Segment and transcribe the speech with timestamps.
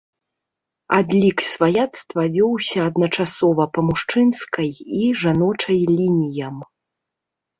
[0.99, 4.69] Адлік сваяцтва вёўся адначасова па мужчынскай
[5.01, 6.57] і жаночай лініям.